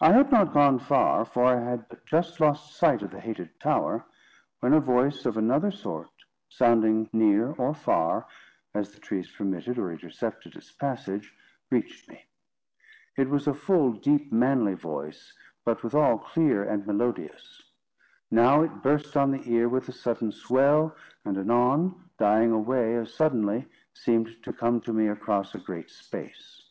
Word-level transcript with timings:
I 0.00 0.14
had 0.14 0.32
not 0.32 0.52
gone 0.52 0.80
far, 0.80 1.24
for 1.24 1.44
I 1.44 1.60
had 1.60 1.88
but 1.88 2.04
just 2.04 2.40
lost 2.40 2.74
sight 2.76 3.02
of 3.02 3.12
the 3.12 3.20
hated 3.20 3.60
tower, 3.60 4.04
when 4.58 4.72
a 4.72 4.80
voice 4.80 5.24
of 5.26 5.36
another 5.36 5.70
sort, 5.70 6.10
sounding 6.48 7.08
near 7.12 7.52
or 7.52 7.72
far, 7.72 8.26
as 8.74 8.90
the 8.90 8.98
trees 8.98 9.30
permitted 9.30 9.78
or 9.78 9.92
intercepted 9.92 10.56
its 10.56 10.72
passage, 10.72 11.32
reached 11.70 12.08
me. 12.08 12.24
It 13.16 13.28
was 13.30 13.46
a 13.46 13.54
full, 13.54 13.92
deep, 13.92 14.32
manly 14.32 14.74
voice, 14.74 15.32
but 15.64 15.84
withal 15.84 16.18
clear 16.18 16.68
and 16.68 16.84
melodious. 16.84 17.62
Now 18.32 18.62
it 18.62 18.82
burst 18.82 19.16
on 19.16 19.30
the 19.30 19.48
ear 19.48 19.68
with 19.68 19.88
a 19.88 19.92
sudden 19.92 20.32
swell, 20.32 20.96
and 21.24 21.38
anon, 21.38 22.10
dying 22.18 22.50
away 22.50 22.96
as 22.96 23.14
suddenly, 23.14 23.66
seemed 23.94 24.42
to 24.42 24.52
come 24.52 24.80
to 24.80 24.92
me 24.92 25.06
across 25.06 25.54
a 25.54 25.58
great 25.58 25.90
space. 25.90 26.64